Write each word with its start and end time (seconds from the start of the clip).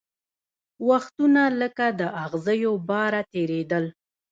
وختونه 0.87 1.43
لکه 1.61 1.85
د 1.99 2.01
اغزیو 2.25 2.73
باره 2.89 3.21
تېرېدل 3.33 3.85